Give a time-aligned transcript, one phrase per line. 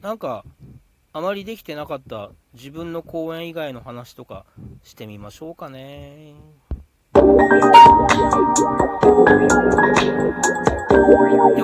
[0.00, 0.44] なんか、
[1.12, 4.46] あまりできてなかった自分の公演以外の話とか
[4.84, 6.34] してみましょうかね。
[7.16, 7.24] よ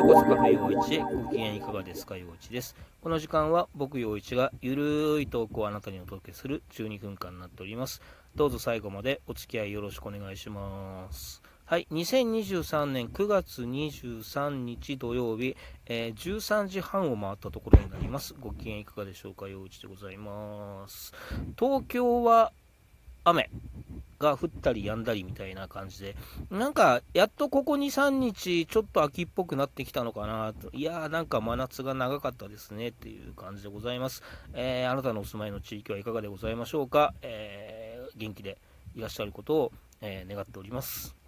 [0.02, 2.74] うこそカフェ陽一へご機嫌いかがですか陽一です。
[3.00, 8.02] この時間は僕陽一がゆるいトークをあなたにお届けする12分間になっております。
[8.34, 11.40] どうぞ最後までお付き合いよろしくお願いします。
[11.74, 15.56] はい、2023年9月23日土曜日、
[15.86, 18.36] えー、13時半を回ったところになります。
[18.38, 21.12] ご機嫌いかがでしょうか、陽一でございます。
[21.58, 22.52] 東京は
[23.24, 23.50] 雨
[24.20, 26.16] が降ったり止んだりみたいな感じで、
[26.48, 34.22] なんか、やっとここ2、3日、ちょっと秋っぽくなってきたのかなと、いやー、なんか真夏が長かったですねっていう感じでございます。
[34.52, 38.58] えー、あなたのお住まいの地域はいかがでございましょうか、えー、元気で
[38.94, 41.23] いらっしゃることを、え、願っております。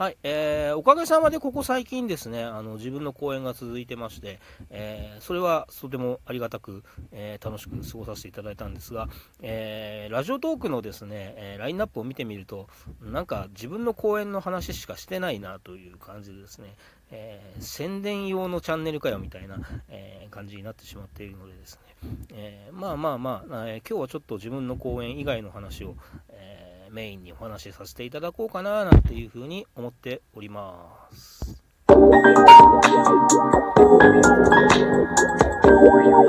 [0.00, 6.82] はい、えー、おかげさまでここ最近ですね、あの自分の公演が続いてまして、えー、それはとてもありがたく、
[7.12, 9.10] えー、楽しく過ごさせていただいたんですが、
[9.42, 12.66] えーラジオトークのですね、えラインナップを見てみると、
[13.02, 16.74] なんか自分の公演の話しかしてないなという感じでですね、
[17.10, 25.94] え宣伝用のチャンネルかよみたいな、え感じになってしまっているのでですね、えまあまあまあ、え今日はちょっと自分の公演以外の話を、
[26.30, 31.62] えメインにお話しさせていただこうかななんていうふうに思っております。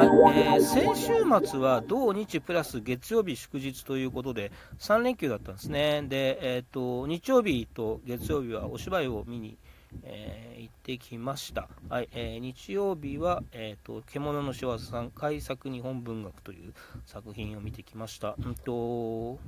[0.01, 1.11] はいえー、先週
[1.47, 6.03] 末は土日プラス月曜日祝日ということで3連休だったんですね。
[6.07, 9.57] で、えーと、日曜日と月曜日はお芝居を見に、
[10.03, 11.69] えー、行ってきました。
[11.89, 16.73] はいえー、日曜日は、えーと、獣の仕業さん改作日本文学という
[17.05, 18.35] 作品を見てきました。
[18.43, 19.39] うんと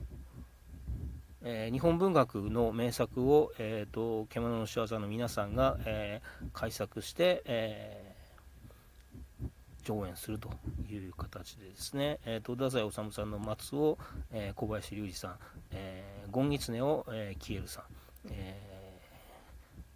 [1.46, 10.50] えー、日本文学の名作を、えーと、獣の仕業の皆さんが、えー、改作して、えー、上演すると
[10.90, 13.98] いう形でですね、えーと、太宰治さんの松を、
[14.32, 15.36] えー、小林隆二さん、
[15.72, 17.84] えー、ゴンギツネを、えー、キエルさん、
[18.30, 18.74] えー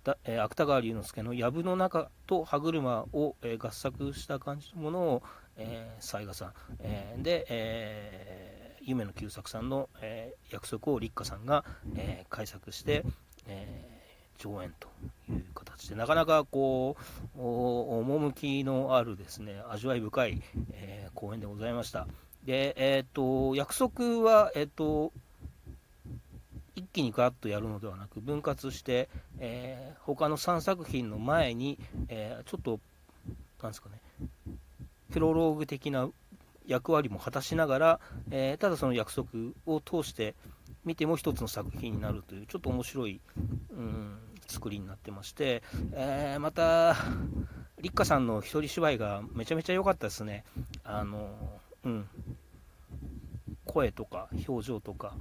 [0.05, 5.23] だえー、芥川龍之介の藪の中と歯車を、えー、合作した感じのものを、
[5.55, 8.56] えー、雑賀さん、えー、で、えー
[8.87, 11.65] 夢の久作さんの、えー、約束を立花さんが、
[11.95, 13.03] えー、改作して、
[13.47, 13.97] え、
[14.37, 14.87] 上演と
[15.29, 16.95] いう形でなかなかこ
[17.35, 20.41] う趣のあるですね味わい深い、
[20.73, 22.07] えー、公演でございました。
[22.45, 25.11] で、えーと、約束は、えーと、
[26.77, 29.09] 一気にガッとやるのではなく分割して、
[29.39, 31.77] えー、他の3作品の前に、
[32.07, 32.79] えー、ちょっと
[33.61, 33.99] なんですかね
[35.11, 36.09] プロローグ的な
[36.67, 39.29] 役割も果たしながら、えー、ただその約束
[39.65, 40.35] を通して
[40.85, 43.21] 見ても一つの作品になるというちょっと面白い、
[43.71, 44.17] うん、
[44.47, 45.63] 作りになってまして、
[45.93, 46.95] えー、また
[47.81, 50.43] 立花さんの一人芝居がめちゃめちゃ良かったですね。
[50.83, 51.29] あの、
[51.83, 52.09] うん、
[53.65, 55.13] 声とか表情とか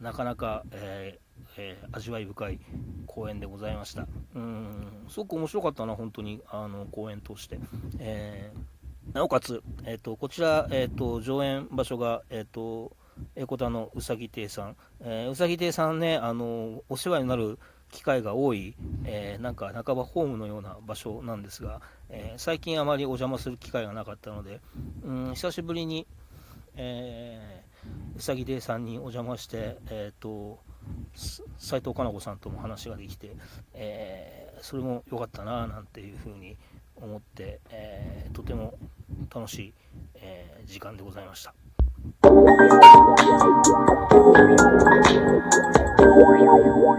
[0.00, 2.60] なかなか、えーえー、味わい深い
[3.06, 4.06] 公演でございました。
[4.34, 7.58] うん、すごく面白かったな、本当に、あの、公演として。
[7.98, 12.96] えー、なおかつ、えっ、ー、と、こちら、えっ、と、上演場所が、えっ、と、
[13.36, 17.58] エコタのうさぎ亭さん、えー、うさぎ亭さんね、あの、お世話になる
[17.90, 24.60] 機会が多い、えー、なんか半ばホームのような場所なんですが、えー、最近あまりお邪魔する機会がなかったので、
[25.04, 26.06] うん、久しぶりに、
[26.74, 27.71] えー、
[28.16, 30.60] うさぎ亭さんにお邪魔して、えっ、と、
[31.58, 33.36] 斉藤かな子さんとも話ができて、
[33.74, 36.56] えー、それも良かったななんていうふうに
[36.96, 38.74] 思って、えー、とても
[39.34, 39.74] 楽しい、
[40.16, 41.54] えー、時間でございました。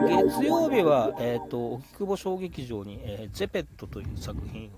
[0.08, 4.72] 月曜日は、えーと、荻窪小劇場に、えー、ゼペットという作品を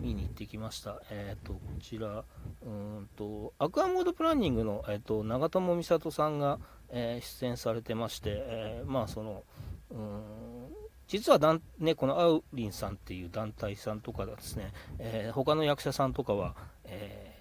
[0.00, 1.00] 見に行ってきました。
[1.10, 2.24] えっ、ー、と、こちら、
[2.64, 6.60] うんと、アクアモードプランニングの、えーと、長友美里さんが、
[6.90, 9.42] えー、出演されてまして、えー、まあその、
[9.90, 16.54] うん実はだん、ね、このアウリンさんっていう団体さんとかですね、えー、他の役者さんとかは、
[16.84, 17.34] え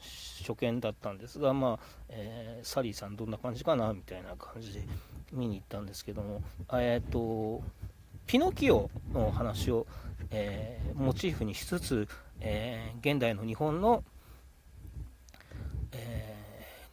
[0.00, 4.84] ー、初見だったんですが、まあえー、サリーさんどんな感じかなみたいな感じで
[5.32, 6.42] 見に行ったんですけども、
[6.72, 7.60] え、ー、と、
[8.26, 9.88] ピノキオの話を、
[10.30, 12.08] えー、モチーフにしつつ、
[12.40, 14.04] え、現代の日本の、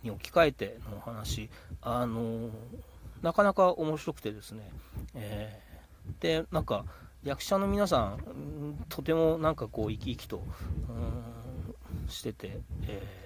[0.04, 1.50] に置き換えての話、
[1.81, 2.50] あの
[3.22, 4.69] なかなか面白くてですね、
[5.16, 5.62] え
[6.19, 6.86] で、なんか、
[7.24, 10.42] 役者の皆さん、とてもなんかこう、生き生きと、
[12.07, 13.19] してて、えー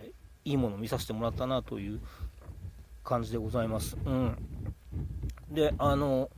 [0.45, 2.01] いいものを見させてもらったなという
[3.03, 3.97] 感じでございます。
[4.05, 4.35] うん。
[5.49, 6.29] で、あの、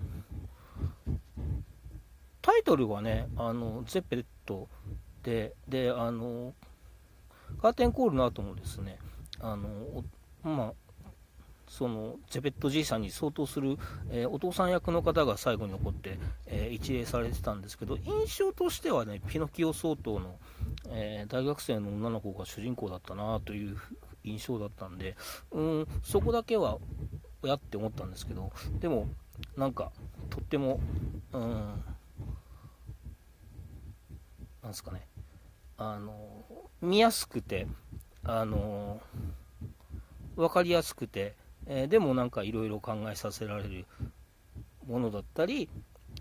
[2.42, 4.68] タイトルはね、あのゼッペット
[5.24, 6.54] で、であの
[7.60, 9.00] カーテンコールの後もですね、
[9.40, 10.04] あの
[10.46, 10.74] まあ、
[11.68, 13.78] そのゼペットじいさんに相当する、
[14.12, 20.38] えー、お父さん役の方が最後に残って、えー、一礼されてたんですけど、印象としてはね、ピノキオ相当の、
[20.90, 23.78] えー、大学生の女の子が主人公だったなという
[24.24, 25.16] 印象だったんで、
[25.52, 26.78] うん、そこだけは、
[27.44, 29.08] やって思ったんですけど、でも、
[29.58, 29.92] なんか、
[30.30, 30.80] とっても、
[31.34, 31.42] うん、
[34.64, 35.08] なんですかね、
[35.78, 36.44] あの、
[36.82, 37.68] 見やすくて、
[38.24, 39.02] あの、
[40.36, 41.36] 分かりやすくて、
[41.66, 43.86] えー、でもなんかいろいろ考えさせられる
[44.88, 45.70] ものだったり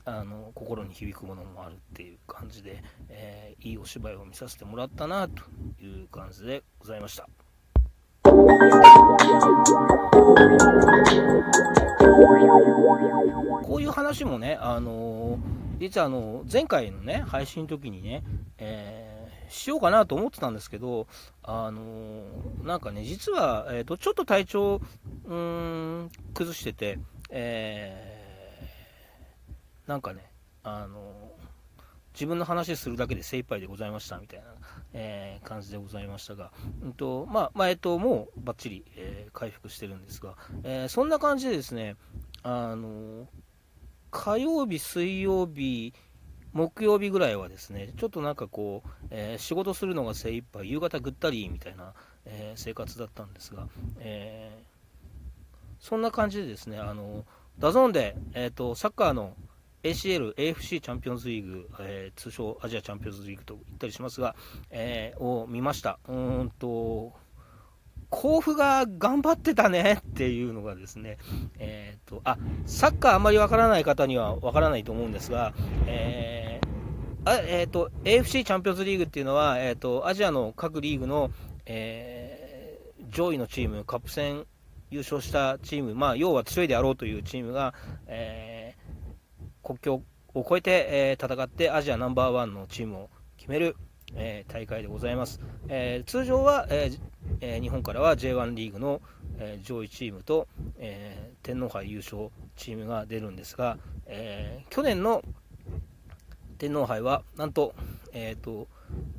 [0.04, 5.42] あの心に響くものもあるっていう感じで、えー、いいお芝居を見させてもらったなと
[5.82, 7.28] いう感じでございました。
[13.62, 18.22] こういう話もね、あのー、実はあの前回のね配信の時にね、
[18.58, 19.03] えー
[19.54, 21.06] しようかなと思ってたんですけど、
[21.42, 24.80] あのー、なんかね、実は、えーと、ちょっと体調、
[25.24, 26.98] うん、崩してて、
[27.30, 30.30] えー、なんかね、
[30.62, 31.44] あのー、
[32.14, 34.46] 自分の話するだけで精一杯でございましたみたいな、
[34.92, 36.52] えー、感じでございましたが、
[36.82, 41.96] うんとまあまあ、えっと、もうばっちり、えー、回復してるんですが、えー、そんな感じでですね、
[42.42, 43.26] あの
[44.10, 45.92] 火曜日、水曜日、
[46.54, 51.92] 木曜日ぐらいはですね、ちょっとなんかこう、えー、仕事するのが精一杯、夕方ぐったりみたいな、
[52.24, 53.66] えー、生活だったんですが、
[53.98, 57.24] えー、そんな感じでですね、あの、
[57.58, 59.34] DAZN で、えっ、と、サッカーの
[59.82, 64.34] ACL、AFC チャンピオンズリーグ、え通称アジアチャンピオンズリーグと言ったりしますが、
[64.70, 65.98] えを見ました。
[66.08, 67.12] うんと、
[68.14, 71.18] 甲府が頑張ってたねっていうのがですね、
[71.58, 75.52] えーと、あサッカーあんまりわからない方にはわからないと思うんですが、
[75.86, 76.64] えー
[77.26, 81.30] あえーと、AFC チャンピオンズリーグっていうのは、えーと、アジアの各リーグの、
[81.66, 84.46] えー、上位のチーム、カップ戦
[84.90, 87.74] 優勝したチーム、まあ、要は強いであろうというチームが、
[88.06, 90.02] えー、国境
[90.34, 93.74] を越えて、えー、戦ってアジアナンバーワンのチームを決める、
[94.14, 95.40] えー、大会でございます。
[95.68, 99.00] えー、通常は、えー日本からは J1 リーグの、
[99.38, 100.46] え上位チームと、
[100.78, 105.22] え天皇杯優勝チームが出るんですが、え去年の
[106.58, 107.74] 天皇杯はなんと,、
[108.12, 108.68] えーと、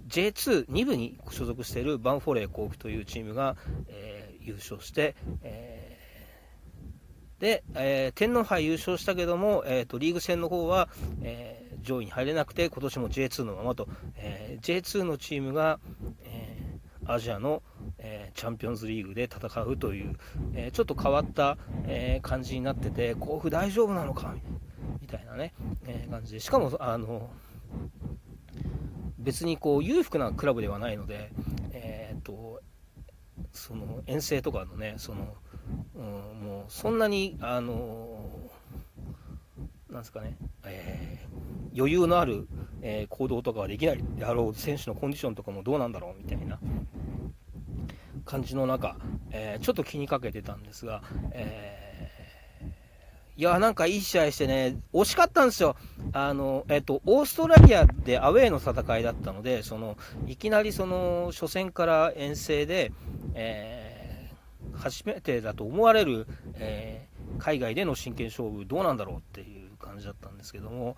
[0.07, 3.55] J2、2部に所属しているバンフォレー甲府というチームが、
[3.89, 5.97] え優勝して、え
[7.39, 10.87] で、え天皇杯優勝したけども、えーと、リーグ戦の方は、
[11.21, 13.87] え上位に入れなくて、今年も J2 のままと、
[14.17, 15.79] えー、J2 のチームが、
[16.23, 17.63] えー、アジアの、
[17.97, 20.15] えー、チャンピオンズリーグで戦うという、
[20.53, 24.35] えちょっと変わった、え感じになってて、甲府大丈夫なのか
[25.01, 25.53] みたいなね、
[25.85, 27.29] え感じで、しかも、あの
[29.19, 31.31] 別にこう裕福なクラブではないので、
[31.71, 32.61] えーと、
[33.51, 35.35] その遠征とかのね、その
[35.95, 36.01] うん、
[36.47, 38.19] もうそんなに、あの
[39.89, 41.34] なんですかね、えー、
[41.75, 42.47] 余裕のある、
[42.81, 46.59] え、行動とかはできないであろう選手のコンディションとかもどうなんだろうみたいな
[48.25, 48.97] 感じの中、
[49.31, 51.85] えー、ちょっと気にかけてたんですが、え
[53.37, 55.75] いや、なんかいい試合してね、惜しかったんですよ。
[56.13, 62.93] あの、えっと、オーストラリアでアウェーの戦いだったので、その、いきなりその、初戦から遠征で、
[63.33, 70.95] えー、初めてだと思われる、えー、海外での真剣勝負どうなんだろうっていう感じだったんですけども、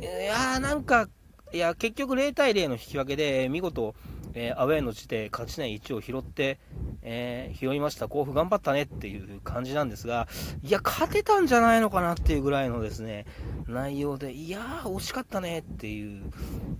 [0.00, 1.08] いやーなんか、
[1.52, 3.94] いや、結局0対0の引き分けで、見事、
[4.34, 6.58] えー、アウェーの地で勝ちない1を拾って、
[7.00, 10.28] えー、拾いました、甲府頑張ったねっていう感じなんですが、
[10.62, 13.24] いや、勝てたんじゃないのかなっていうぐらいのですね、
[13.66, 16.30] 内容で、いやー、惜しかったねっていう、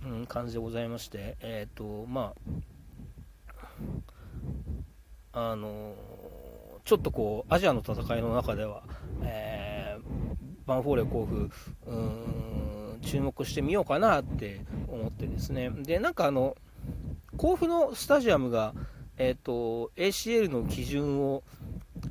[0.05, 2.33] うん、感じでございまして、えっ、ー、と、ま
[5.33, 5.93] あ、あの
[6.83, 8.83] ちょっとこう、アジアの戦いの中では、
[9.23, 11.49] えーバンフォーレ甲府、
[11.85, 12.56] うん
[13.07, 16.55] 注目してみようかなって思ってですね、でなんかあの
[17.37, 18.73] 甲府のスタジアムが、
[19.17, 21.43] えーと、ACL の基準を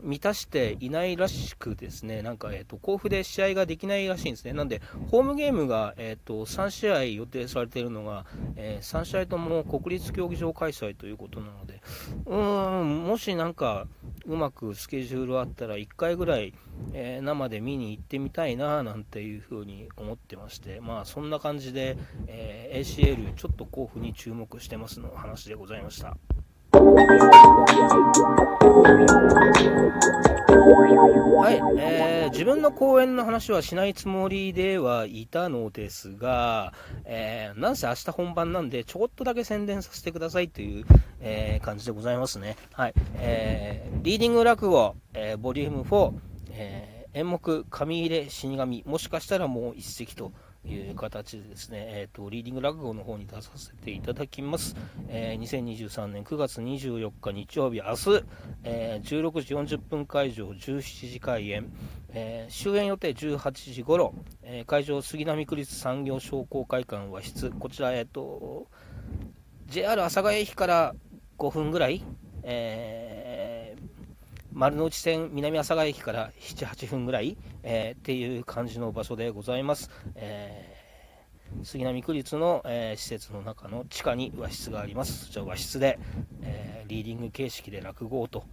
[0.03, 4.53] 満たしていないらしくですね、なんか、えーと、甲府で試合ができないらしいんですね。
[4.53, 8.25] なんで、ホームゲームが、えーと、3試合予定されているのが、
[8.57, 11.81] えー、3試合とも国立競技場開催ということなので、
[12.27, 13.87] うーん、もしなんか、
[14.27, 16.53] うまくスケジュールあったら1回ぐらい、
[16.93, 26.17] えー、生で見に行ってみたいななんていうふうに思ってまして、まあそんな感じで、えー、ACL ちょっと甲府に注目してますの話でございました。
[31.39, 40.85] はい、えー、自分の講演の話はしないつもりではいたのですが、えー、なんせ明日本番なんで、ちょこっとだけ宣伝させてくださいという、
[41.21, 42.57] えー、感じでございますね。
[42.73, 46.13] はい、えー、リーディング落語、えー、ボリューム4、
[46.51, 50.33] えー、演目、神入れ死神、もしかしたらもう一席と、
[50.67, 54.77] いう形でですね、えーと、リーディング落語の方に出させていただきます。
[55.09, 58.25] えー、2023年9月24日日曜日、明日、
[58.65, 61.73] えー、16時40分会場、17時開演、
[62.11, 68.67] えー、終演予定18時頃、え会場杉並区立産業商工会館和室、こちら、えーと、
[69.67, 70.95] JR 阿佐ヶ谷駅から
[71.39, 72.03] 5分ぐらい、
[72.43, 73.26] え
[74.57, 79.91] 丸の内線南阿佐ヶ谷駅から7、8分ぐらい、えー、っていう感じの場所でございます。
[80.15, 85.27] えー、杉並区立の、えー、施設の中の地下に和室があります。
[85.27, 85.99] そちら和室で、
[86.41, 88.45] えリーディング形式で落語と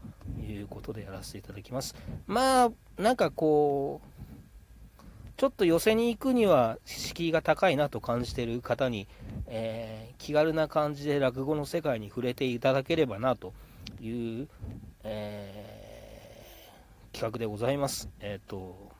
[0.46, 1.96] いうことでやらせていただきます。
[2.28, 9.08] まあ、なんかこう、ちょっと寄せに行くには敷居が高いなと感じている方に、
[9.48, 13.54] えー、気軽な感じで落語の世界に触れていただければなと
[14.02, 14.50] いう、
[15.06, 15.83] え、
[17.14, 18.10] 企画でございます。
[18.20, 18.92] えっ、ー、と、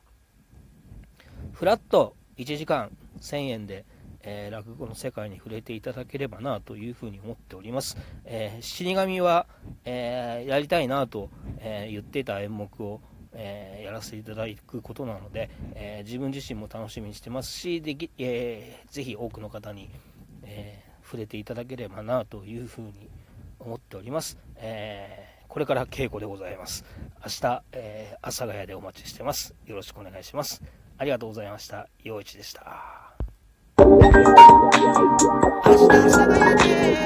[1.52, 3.84] フラット1時間1000円で、
[4.22, 7.98] えー、落語の世界に触れていただければなというふうに思っております。
[8.24, 9.46] えー、死神は、
[9.84, 11.28] えー、やりたいなと、
[11.58, 13.00] え言っていた演目を、
[13.32, 19.90] えやらせていただくことなので、え自分自身も楽しみにしてますし、できえー、ぜひ多くの方に、
[20.44, 23.10] え触れていただければなというふうに
[23.58, 24.38] 思っております。
[24.56, 26.84] えこれから稽古でございます。
[27.24, 29.54] 明日、え阿佐ヶ谷でお待ちしてます。
[29.66, 30.62] よろしくお願いします。
[30.98, 31.88] ありがとうございました。
[32.02, 33.14] 陽一でした。
[33.78, 34.32] 明日、阿
[35.64, 37.04] 佐ヶ谷で